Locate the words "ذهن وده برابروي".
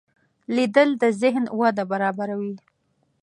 1.21-2.55